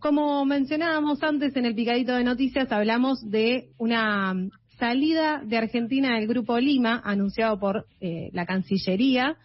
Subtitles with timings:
[0.00, 4.34] como mencionábamos antes en el picadito de noticias, hablamos de una
[4.78, 9.36] salida de Argentina del Grupo Lima, anunciado por eh, la Cancillería.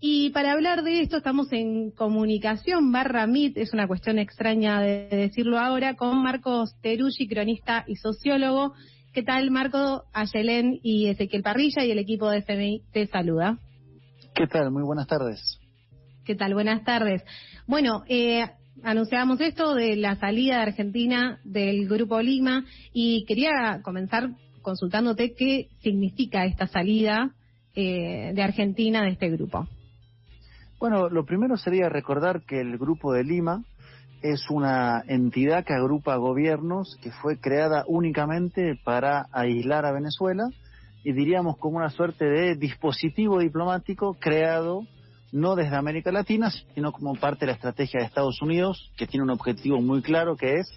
[0.00, 5.08] Y para hablar de esto estamos en comunicación barra MIT, es una cuestión extraña de
[5.08, 8.74] decirlo ahora, con Marcos Teruggi, cronista y sociólogo.
[9.12, 13.58] ¿Qué tal, Marco, Ayelén y Ezequiel Parrilla y el equipo de FMI te saluda?
[14.34, 14.70] ¿Qué tal?
[14.72, 15.60] Muy buenas tardes.
[16.24, 16.54] ¿Qué tal?
[16.54, 17.22] Buenas tardes.
[17.66, 18.46] Bueno, eh,
[18.82, 24.30] anunciábamos esto de la salida de Argentina del Grupo Lima y quería comenzar
[24.62, 27.30] consultándote qué significa esta salida
[27.74, 29.68] eh, de Argentina de este grupo.
[30.78, 33.62] Bueno, lo primero sería recordar que el Grupo de Lima
[34.22, 40.44] es una entidad que agrupa gobiernos que fue creada únicamente para aislar a Venezuela
[41.04, 44.86] y diríamos como una suerte de dispositivo diplomático creado
[45.34, 49.24] no desde América Latina, sino como parte de la estrategia de Estados Unidos, que tiene
[49.24, 50.68] un objetivo muy claro que es,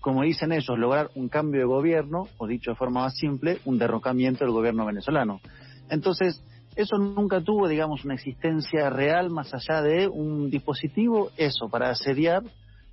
[0.00, 3.78] como dicen ellos, lograr un cambio de gobierno, o dicho de forma más simple, un
[3.78, 5.40] derrocamiento del gobierno venezolano.
[5.88, 6.44] Entonces,
[6.76, 12.42] eso nunca tuvo, digamos, una existencia real más allá de un dispositivo, eso, para asediar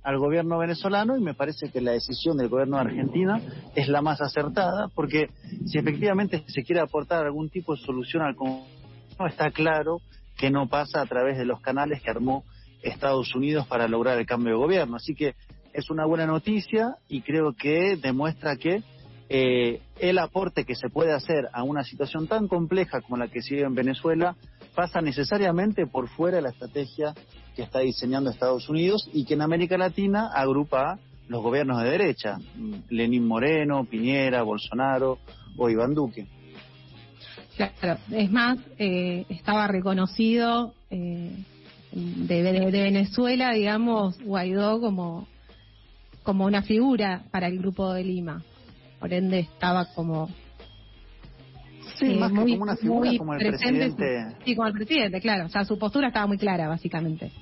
[0.02, 3.38] al gobierno venezolano y me parece que la decisión del gobierno de Argentina
[3.76, 5.26] es la más acertada porque
[5.66, 10.00] si efectivamente se quiere aportar algún tipo de solución al conflicto, está claro
[10.36, 12.44] que no pasa a través de los canales que armó
[12.82, 14.96] Estados Unidos para lograr el cambio de gobierno.
[14.96, 15.34] Así que
[15.72, 18.82] es una buena noticia y creo que demuestra que
[19.28, 23.40] eh, el aporte que se puede hacer a una situación tan compleja como la que
[23.40, 24.36] sigue en Venezuela
[24.74, 27.14] pasa necesariamente por fuera de la estrategia
[27.54, 32.38] que está diseñando Estados Unidos y que en América Latina agrupa los gobiernos de derecha,
[32.90, 35.18] Lenín Moreno, Piñera, Bolsonaro
[35.56, 36.26] o Iván Duque.
[37.56, 41.44] Claro, es más, eh, estaba reconocido eh,
[41.92, 45.28] de, Venezuela, digamos, Guaidó como,
[46.22, 48.42] como una figura para el grupo de Lima.
[48.98, 50.28] Por ende, estaba como.
[51.98, 54.36] Sí, eh, más como una figura, como el presidente.
[54.44, 55.46] Sí, como el presidente, claro.
[55.46, 57.32] O sea, su postura estaba muy clara, básicamente.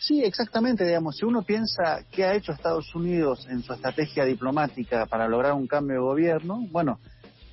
[0.00, 5.06] Sí, exactamente, digamos, si uno piensa qué ha hecho Estados Unidos en su estrategia diplomática
[5.06, 6.98] para lograr un cambio de gobierno, bueno,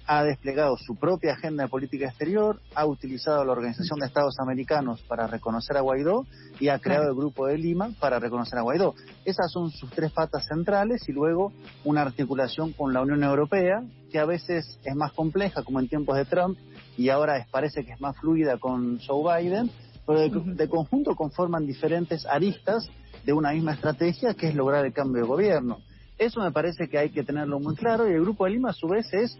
[0.08, 5.02] ha desplegado su propia agenda de política exterior, ha utilizado la Organización de Estados Americanos
[5.08, 6.26] para reconocer a Guaidó
[6.60, 8.94] y ha creado el Grupo de Lima para reconocer a Guaidó.
[9.26, 11.52] Esas son sus tres patas centrales y luego
[11.84, 16.16] una articulación con la Unión Europea, que a veces es más compleja, como en tiempos
[16.18, 16.58] de Trump,
[16.98, 19.72] y ahora parece que es más fluida con Joe Biden,
[20.06, 22.88] pero de, de conjunto conforman diferentes aristas
[23.26, 25.80] de una misma estrategia que es lograr el cambio de gobierno.
[26.18, 28.74] Eso me parece que hay que tenerlo muy claro y el Grupo de Lima a
[28.74, 29.38] su vez es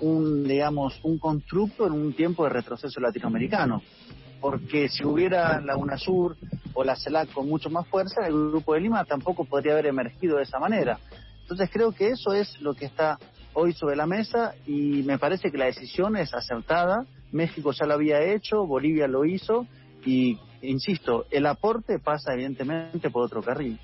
[0.00, 3.82] un, digamos, un constructo en un tiempo de retroceso latinoamericano.
[4.40, 6.36] Porque si hubiera la UNASUR
[6.74, 10.36] o la CELAC con mucho más fuerza, el Grupo de Lima tampoco podría haber emergido
[10.36, 10.98] de esa manera.
[11.42, 13.18] Entonces creo que eso es lo que está
[13.54, 17.06] hoy sobre la mesa y me parece que la decisión es acertada.
[17.32, 19.66] México ya lo había hecho, Bolivia lo hizo
[20.04, 23.78] y, insisto, el aporte pasa evidentemente por otro carril.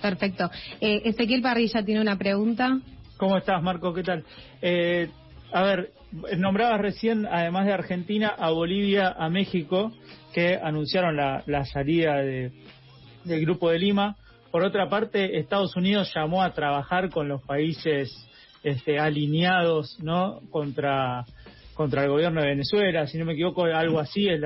[0.00, 0.50] Perfecto.
[0.80, 2.78] Eh, Parrilla tiene una pregunta.
[3.20, 3.92] ¿Cómo estás, Marco?
[3.92, 4.24] ¿Qué tal?
[4.62, 5.10] Eh,
[5.52, 5.90] a ver,
[6.38, 9.92] nombrabas recién, además de Argentina, a Bolivia, a México,
[10.32, 12.50] que anunciaron la, salida de,
[13.24, 14.16] del Grupo de Lima.
[14.50, 18.10] Por otra parte, Estados Unidos llamó a trabajar con los países
[18.62, 20.40] este, alineados, ¿no?
[20.50, 21.26] Contra
[21.74, 24.40] contra el gobierno de Venezuela, si no me equivoco, algo así es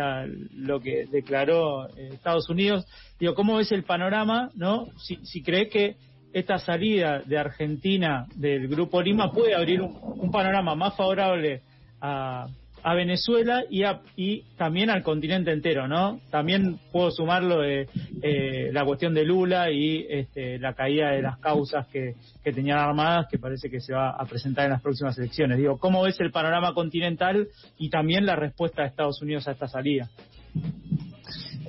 [0.57, 2.87] lo que declaró eh, Estados Unidos.
[3.19, 4.87] Digo, ¿cómo ves el panorama, no?
[4.99, 5.97] Si, si crees que
[6.35, 11.63] esta salida de Argentina del Grupo Lima puede abrir un, panorama más favorable
[12.01, 12.49] a,
[12.97, 13.83] Venezuela y,
[14.17, 16.21] y también al continente entero, ¿no?
[16.31, 17.89] También puedo sumarlo de
[18.21, 23.29] eh, la cuestión de Lula y este, la caída de las causas que, tenían armadas,
[23.31, 25.57] que parece que se va a presentar en las próximas elecciones.
[25.57, 29.67] Digo, ¿cómo ves el panorama continental y también la respuesta de Estados Unidos a esta
[29.67, 30.11] salida?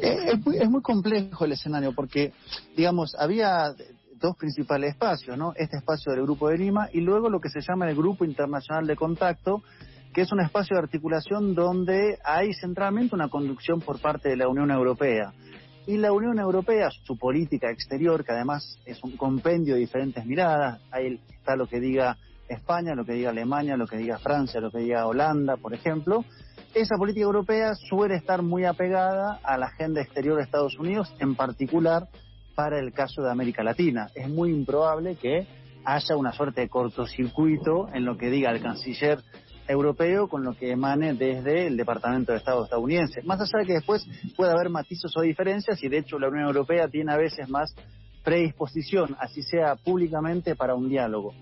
[0.01, 2.33] Eh, es muy, es muy complejo el escenario porque,
[2.75, 3.73] digamos, había
[4.25, 5.53] dos principales espacios, ¿no?
[5.55, 8.87] Este espacio del Grupo de Lima y luego lo que se llama el Grupo Internacional
[8.87, 9.61] de Contacto,
[10.13, 14.47] que es un espacio de articulación donde hay centralmente una conducción por parte de la
[14.47, 15.31] Unión Europea.
[15.85, 20.81] Y la Unión Europea, su política exterior, que además es un compendio de diferentes miradas,
[20.91, 22.17] ahí está lo que diga
[22.49, 26.25] España, lo que diga Alemania, lo que diga Francia, lo que diga Holanda, por ejemplo,
[26.73, 31.35] esa política europea suele estar muy apegada a la agenda exterior de Estados Unidos, en
[31.35, 32.07] particular
[32.55, 34.09] para el caso de América Latina.
[34.15, 35.45] Es muy improbable que
[35.83, 39.19] haya una suerte de cortocircuito en lo que diga el canciller
[39.67, 43.21] europeo con lo que emane desde el Departamento de Estado estadounidense.
[43.23, 44.05] Más allá de que después
[44.35, 47.73] pueda haber matices o diferencias y de hecho la Unión Europea tiene a veces más
[48.23, 51.33] predisposición, así sea públicamente, para un diálogo.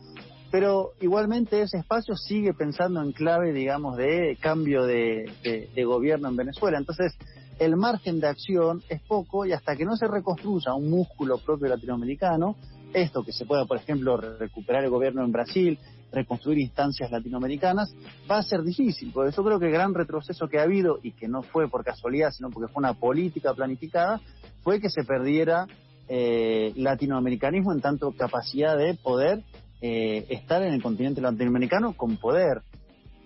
[0.51, 6.35] Pero igualmente ese espacio sigue pensando en clave, digamos, de cambio de, de gobierno en
[6.35, 6.77] Venezuela.
[6.77, 7.17] Entonces,
[7.63, 11.67] el margen de acción es poco y hasta que no se reconstruya un músculo propio
[11.67, 12.55] latinoamericano,
[12.93, 15.79] esto que se pueda, por ejemplo, recuperar el gobierno en Brasil,
[16.11, 17.93] reconstruir instancias latinoamericanas,
[18.29, 21.11] va a ser difícil, porque yo creo que el gran retroceso que ha habido, y
[21.11, 24.21] que no fue por casualidad, sino porque fue una política planificada,
[24.61, 25.67] fue que se perdiera
[26.07, 29.41] eh, latinoamericanismo en tanto capacidad de poder
[29.81, 32.61] eh, estar en el continente latinoamericano con poder.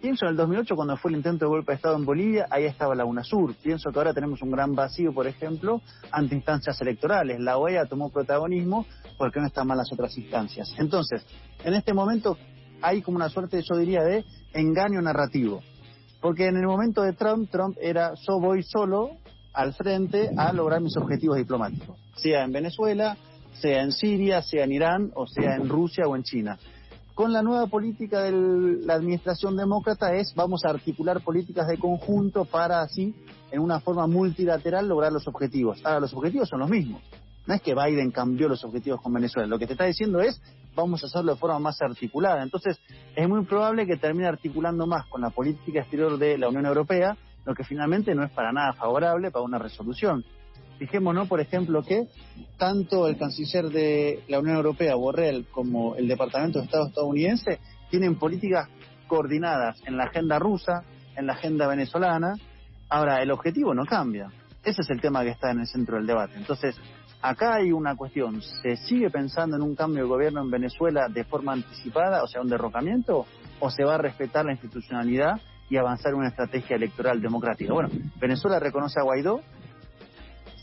[0.02, 2.66] Pienso en el 2008 cuando fue el intento de golpe de Estado en Bolivia, ahí
[2.66, 3.56] estaba la UNASUR.
[3.56, 7.40] Pienso que ahora tenemos un gran vacío, por ejemplo, ante instancias electorales.
[7.40, 8.86] La OEA tomó protagonismo
[9.18, 10.72] porque no están mal las otras instancias.
[10.78, 11.26] Entonces,
[11.64, 12.38] en este momento,
[12.82, 14.24] hay como una suerte, yo diría, de
[14.54, 15.62] engaño narrativo.
[16.22, 19.18] Porque en el momento de Trump, Trump era yo voy solo
[19.54, 23.18] al frente a lograr mis objetivos diplomáticos, sea en Venezuela,
[23.54, 26.60] sea en Siria, sea en Irán, o sea en Rusia o en China.
[27.18, 28.32] Con la nueva política de
[28.86, 33.16] la administración demócrata es vamos a articular políticas de conjunto para así,
[33.50, 35.84] en una forma multilateral, lograr los objetivos.
[35.84, 37.02] Ahora, los objetivos son los mismos.
[37.48, 39.48] No es que Biden cambió los objetivos con Venezuela.
[39.48, 40.40] Lo que te está diciendo es
[40.76, 42.44] vamos a hacerlo de forma más articulada.
[42.44, 42.80] Entonces,
[43.16, 47.18] es muy probable que termine articulando más con la política exterior de la Unión Europea,
[47.46, 50.24] lo que finalmente no es para nada favorable para una resolución.
[50.78, 52.08] Fijémonos, por ejemplo, que
[52.58, 57.60] tanto el canciller de la Unión Europea, Borrell, como el Departamento de Estado estadounidense
[57.90, 58.70] tienen políticas
[59.08, 60.84] coordinadas en la agenda rusa,
[61.16, 62.36] en la agenda venezolana.
[62.90, 64.30] Ahora, el objetivo no cambia.
[64.64, 66.34] Ese es el tema que está en el centro del debate.
[66.36, 66.76] Entonces,
[67.22, 71.24] Acá hay una cuestión, ¿se sigue pensando en un cambio de gobierno en Venezuela de
[71.24, 73.26] forma anticipada, o sea, un derrocamiento,
[73.60, 77.74] o se va a respetar la institucionalidad y avanzar en una estrategia electoral democrática?
[77.74, 77.90] Bueno,
[78.20, 79.42] Venezuela reconoce a Guaidó,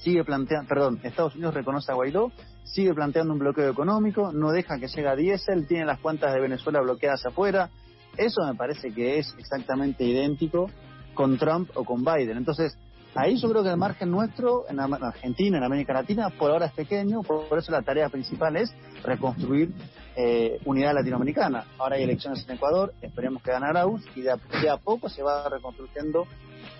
[0.04, 2.30] sigue planteando, perdón, Estados Unidos reconoce a Guaidó,
[2.62, 6.40] sigue planteando un bloqueo económico, no deja que llegue a diésel, tiene las cuentas de
[6.40, 7.70] Venezuela bloqueadas afuera.
[8.16, 10.70] Eso me parece que es exactamente idéntico
[11.14, 12.36] con Trump o con Biden.
[12.36, 12.76] Entonces,
[13.16, 16.72] Ahí yo creo que el margen nuestro en Argentina, en América Latina, por ahora es
[16.72, 18.74] pequeño, por eso la tarea principal es
[19.04, 19.72] reconstruir
[20.16, 21.64] eh, unidad latinoamericana.
[21.78, 25.48] Ahora hay elecciones en Ecuador, esperemos que gane Arauz y de a, poco se va
[25.48, 26.26] reconstruyendo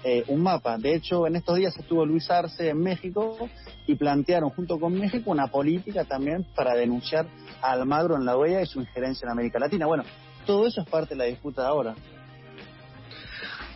[0.05, 0.77] eh, un mapa.
[0.77, 3.49] De hecho, en estos días estuvo Luis Arce en México
[3.87, 7.27] y plantearon junto con México una política también para denunciar
[7.63, 9.87] a Almagro en la OEA y su injerencia en América Latina.
[9.87, 10.05] Bueno,
[10.45, 11.95] todo eso es parte de la disputa ahora.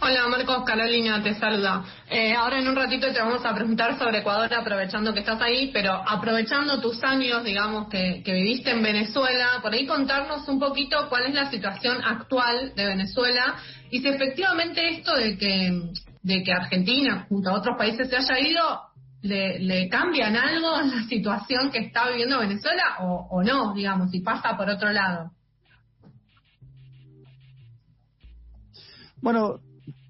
[0.01, 1.83] Hola Marcos, Carolina te saluda.
[2.09, 5.71] Eh, ahora en un ratito te vamos a preguntar sobre Ecuador aprovechando que estás ahí,
[5.73, 11.25] pero aprovechando tus años, digamos, que, viviste en Venezuela, por ahí contarnos un poquito cuál
[11.27, 13.57] es la situación actual de Venezuela
[13.91, 15.83] y si efectivamente esto de que,
[16.29, 18.63] de que Argentina junto a otros países se haya ido,
[19.23, 24.57] le, cambian algo la situación que está viviendo Venezuela o, o no, digamos, si pasa
[24.57, 25.33] por otro lado.
[29.21, 29.59] Bueno,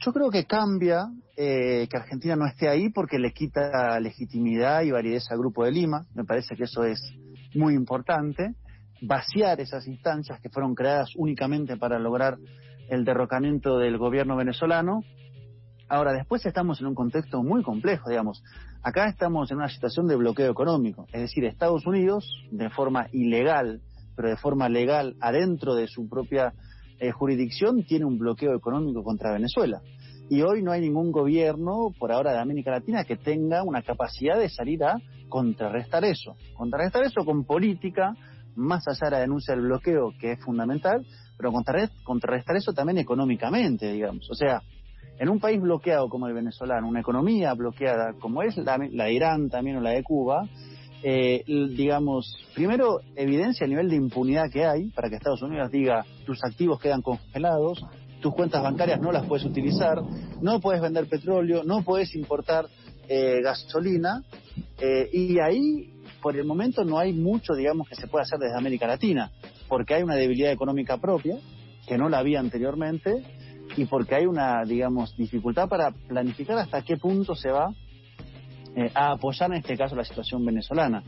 [0.05, 1.07] yo creo que cambia
[1.37, 5.71] eh, que Argentina no esté ahí porque le quita legitimidad y validez al Grupo de
[5.71, 6.05] Lima.
[6.15, 7.01] Me parece que eso es
[7.55, 8.55] muy importante.
[9.01, 12.39] Vaciar esas instancias que fueron creadas únicamente para lograr
[12.91, 15.05] el derrocamiento del gobierno venezolano.
[15.89, 18.43] Ahora, después estamos en un contexto muy complejo, digamos.
[18.83, 21.07] Acá estamos en una situación de bloqueo económico.
[21.13, 23.81] Es decir, Estados Unidos, de forma ilegal,
[24.15, 26.53] pero de forma legal, adentro de su propia
[26.99, 29.81] eh, jurisdicción tiene un bloqueo económico contra Venezuela.
[30.29, 34.39] Y hoy no hay ningún gobierno, por ahora de América Latina, que tenga una capacidad
[34.39, 34.97] de salir a
[35.31, 36.37] contrarrestar eso.
[36.55, 38.13] Contrarrestar eso con política,
[38.57, 41.07] más allá de la denuncia del bloqueo, que es fundamental,
[41.39, 41.51] pero
[42.05, 44.29] contrarrestar eso también económicamente, digamos.
[44.31, 44.61] O sea,
[45.19, 49.13] en un país bloqueado como el venezolano, una economía bloqueada como es la, la de
[49.13, 50.49] Irán también o la de Cuba,
[51.03, 56.05] eh, digamos, primero evidencia el nivel de impunidad que hay para que Estados Unidos diga
[56.27, 57.85] tus activos quedan congelados,
[58.21, 59.99] tus cuentas bancarias no las puedes utilizar,
[60.41, 62.67] no puedes vender petróleo, no puedes importar
[63.09, 64.25] eh, gasolina
[64.81, 68.59] eh, y ahí por el momento no hay mucho, digamos, que se pueda hacer desde
[68.59, 69.31] América Latina,
[69.69, 71.39] porque hay una debilidad económica propia
[71.87, 73.23] que no la había anteriormente
[73.79, 77.73] y porque hay una, digamos, dificultad para planificar hasta qué punto se va
[78.75, 81.03] eh, a apoyar en este caso la situación venezolana.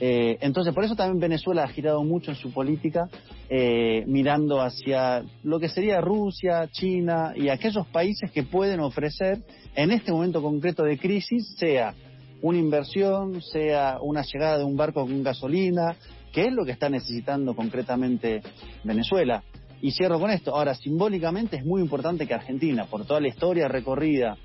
[0.00, 3.08] Eh, entonces, por eso también Venezuela ha girado mucho en su política,
[3.50, 9.42] eh, mirando hacia lo que sería Rusia, China y aquellos países que pueden ofrecer
[9.74, 11.94] en este momento concreto de crisis, sea
[12.40, 15.96] una inversión, sea una llegada de un barco con gasolina,
[16.32, 18.40] que es lo que está necesitando concretamente
[18.84, 19.42] Venezuela.
[19.82, 20.54] Y cierro con esto.
[20.54, 24.36] Ahora, simbólicamente es muy importante que Argentina, por toda la historia recorrida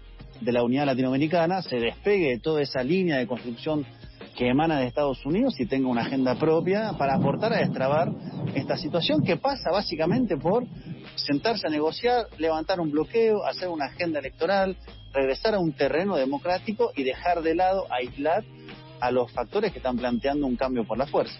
[0.41, 3.85] de la unidad latinoamericana se despegue de toda esa línea de construcción
[4.35, 8.11] que emana de Estados Unidos y tenga una agenda propia para aportar a destrabar
[8.55, 10.65] esta situación que pasa básicamente por
[11.15, 14.77] sentarse a negociar, levantar un bloqueo, hacer una agenda electoral,
[15.13, 18.43] regresar a un terreno democrático y dejar de lado, aislar
[18.99, 21.37] a los factores que están planteando un cambio por la fuerza.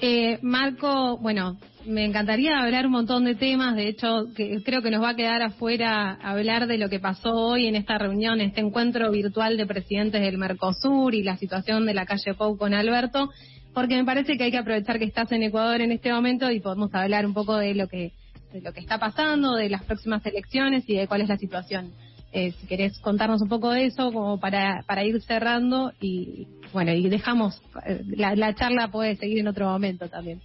[0.00, 4.90] Eh, Marco, bueno, me encantaría hablar un montón de temas, de hecho que creo que
[4.90, 8.60] nos va a quedar afuera hablar de lo que pasó hoy en esta reunión, este
[8.60, 13.30] encuentro virtual de presidentes del Mercosur y la situación de la calle Pou con Alberto,
[13.72, 16.60] porque me parece que hay que aprovechar que estás en Ecuador en este momento y
[16.60, 18.12] podemos hablar un poco de lo que
[18.52, 21.92] de lo que está pasando, de las próximas elecciones y de cuál es la situación.
[22.32, 26.92] Eh, si querés contarnos un poco de eso, como para, para ir cerrando y bueno,
[26.92, 30.40] y dejamos, eh, la, la charla puede seguir en otro momento también.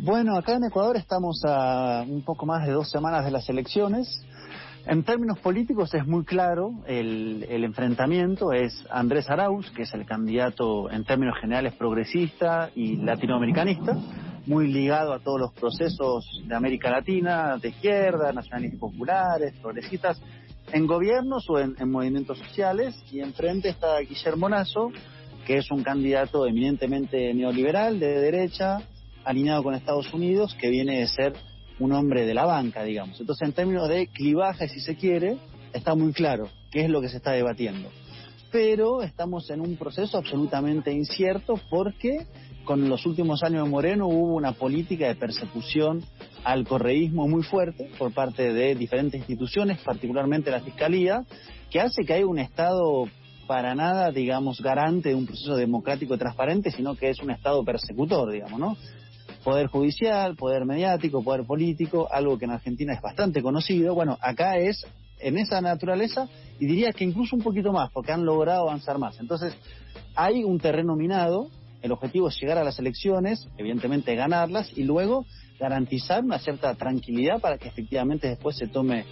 [0.00, 4.24] Bueno, acá en Ecuador estamos a un poco más de dos semanas de las elecciones.
[4.86, 10.06] En términos políticos es muy claro, el, el, enfrentamiento es Andrés Arauz, que es el
[10.06, 13.96] candidato en términos generales progresista y latinoamericanista,
[14.46, 20.22] muy ligado a todos los procesos de América Latina, de izquierda, nacionalistas populares, progresistas,
[20.72, 24.92] en gobiernos o en, en movimientos sociales, y enfrente está Guillermo Nazo,
[25.44, 28.80] que es un candidato eminentemente neoliberal, de derecha,
[29.28, 31.34] alineado con Estados Unidos, que viene de ser
[31.78, 33.20] un hombre de la banca, digamos.
[33.20, 35.36] Entonces, en términos de clivaje, si se quiere,
[35.74, 37.90] está muy claro qué es lo que se está debatiendo.
[38.50, 42.26] Pero estamos en un proceso absolutamente incierto porque
[42.64, 46.02] con los últimos años de Moreno hubo una política de persecución
[46.42, 51.24] al correísmo muy fuerte por parte de diferentes instituciones, particularmente la Fiscalía,
[51.70, 53.04] que hace que haya un Estado
[53.46, 58.32] para nada, digamos, garante de un proceso democrático transparente, sino que es un Estado persecutor,
[58.32, 58.76] digamos, ¿no?
[59.44, 63.94] Poder judicial, poder mediático, poder político, algo que en Argentina es bastante conocido.
[63.94, 64.86] Bueno, acá es
[65.20, 66.28] en esa naturaleza
[66.58, 69.18] y diría que incluso un poquito más, porque han logrado avanzar más.
[69.20, 69.56] Entonces,
[70.14, 71.48] hay un terreno minado,
[71.82, 75.24] el objetivo es llegar a las elecciones, evidentemente ganarlas y luego
[75.58, 79.04] garantizar una cierta tranquilidad para que efectivamente después se tome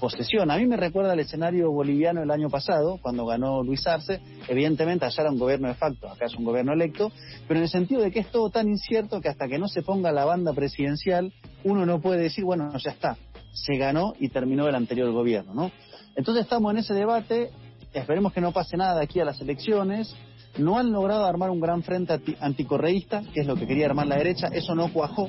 [0.00, 0.50] posesión.
[0.50, 4.20] A mí me recuerda el escenario boliviano el año pasado, cuando ganó Luis Arce.
[4.48, 7.12] Evidentemente allá era un gobierno de facto, acá es un gobierno electo,
[7.46, 9.82] pero en el sentido de que es todo tan incierto que hasta que no se
[9.82, 13.16] ponga la banda presidencial, uno no puede decir, bueno, ya está,
[13.52, 15.70] se ganó y terminó el anterior gobierno, ¿no?
[16.16, 17.50] Entonces estamos en ese debate,
[17.92, 20.14] esperemos que no pase nada de aquí a las elecciones.
[20.58, 24.16] No han logrado armar un gran frente anticorreísta, que es lo que quería armar la
[24.16, 25.28] derecha, eso no cuajó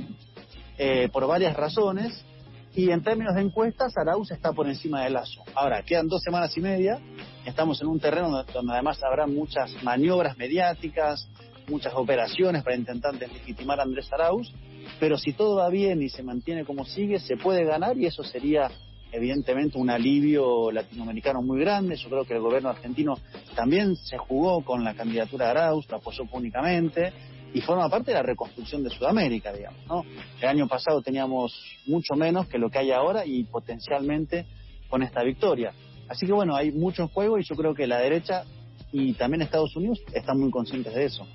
[0.79, 2.25] eh, por varias razones
[2.73, 5.43] y en términos de encuestas, Arauz está por encima de Lazo.
[5.55, 6.99] Ahora, quedan dos semanas y media,
[7.45, 11.27] estamos en un terreno donde además habrá muchas maniobras mediáticas,
[11.67, 14.53] muchas operaciones para intentar deslegitimar a Andrés Arauz,
[14.99, 18.23] pero si todo va bien y se mantiene como sigue, se puede ganar y eso
[18.23, 18.69] sería
[19.11, 21.97] evidentemente un alivio latinoamericano muy grande.
[21.97, 23.17] Yo creo que el gobierno argentino
[23.55, 27.11] también se jugó con la candidatura de Arauz, lo apoyó públicamente
[27.53, 29.79] y forma parte de la reconstrucción de Sudamérica, digamos.
[29.87, 30.05] ¿no?
[30.41, 31.53] El año pasado teníamos
[31.85, 34.45] mucho menos que lo que hay ahora y potencialmente
[34.89, 35.73] con esta victoria.
[36.07, 38.43] Así que bueno, hay mucho en juego y yo creo que la derecha
[38.91, 41.25] y también Estados Unidos están muy conscientes de eso.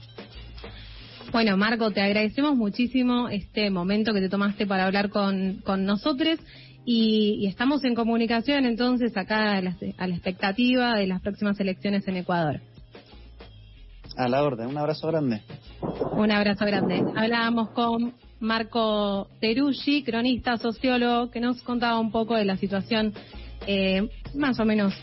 [1.33, 6.39] Bueno, Marco, te agradecemos muchísimo este momento que te tomaste para hablar con, con nosotros
[6.85, 11.59] y, y, estamos en comunicación entonces acá a la, a la expectativa de las próximas
[11.59, 12.61] elecciones en Ecuador.
[14.17, 15.43] A la orden, un abrazo grande.
[16.13, 17.05] Un abrazo grande.
[17.15, 23.13] Hablábamos con Marco Teruggi, cronista, sociólogo, que nos contaba un poco de la situación
[23.67, 24.95] eh, más o menos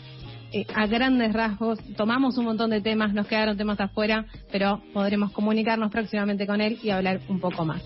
[0.52, 1.78] eh, a grandes rasgos.
[1.96, 6.78] Tomamos un montón de temas, nos quedaron temas afuera, pero podremos comunicarnos próximamente con él
[6.82, 7.82] y hablar un poco más.